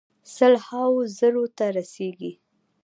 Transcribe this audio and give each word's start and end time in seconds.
سل 0.35 0.53
هاوو 0.67 1.01
زرو 1.17 1.43
ته 1.57 1.65
رسیږي. 1.77 2.31